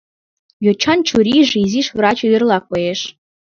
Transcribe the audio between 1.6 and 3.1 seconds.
изиш врач ӱдырла коеш.